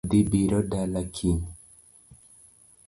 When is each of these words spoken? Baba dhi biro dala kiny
Baba 0.03 0.09
dhi 0.11 0.19
biro 0.31 0.59
dala 0.71 1.01
kiny 1.15 1.43